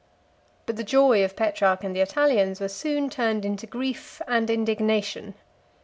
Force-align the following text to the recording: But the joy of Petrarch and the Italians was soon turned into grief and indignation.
But 0.65 0.77
the 0.77 0.83
joy 0.83 1.23
of 1.23 1.35
Petrarch 1.35 1.83
and 1.83 1.95
the 1.95 1.99
Italians 2.01 2.59
was 2.59 2.73
soon 2.75 3.07
turned 3.07 3.45
into 3.45 3.67
grief 3.67 4.19
and 4.27 4.49
indignation. 4.49 5.35